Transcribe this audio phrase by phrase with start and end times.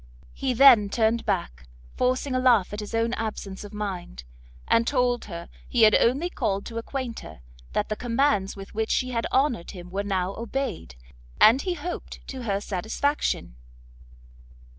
[0.33, 4.23] He then turned back, forcing a laugh at his own absence of mind,
[4.67, 7.41] and told her he had only called to acquaint her,
[7.73, 10.95] that the commands with which she had honoured him were now obeyed,
[11.39, 13.57] and, he hoped, to her satisfaction.